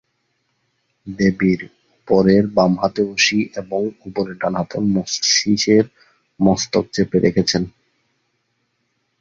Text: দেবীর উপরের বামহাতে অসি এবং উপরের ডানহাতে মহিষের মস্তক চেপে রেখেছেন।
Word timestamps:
দেবীর 1.07 1.61
উপরের 1.97 2.43
বামহাতে 2.47 3.01
অসি 3.13 3.39
এবং 3.55 3.81
উপরের 4.05 4.35
ডানহাতে 4.37 4.77
মহিষের 4.87 5.85
মস্তক 6.39 6.85
চেপে 6.93 7.17
রেখেছেন। 7.19 7.63